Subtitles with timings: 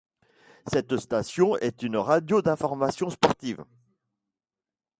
[0.65, 3.63] Cette station est une radio d'informations sportives.